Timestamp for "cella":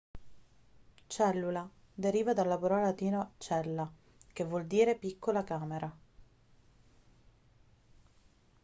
3.37-3.87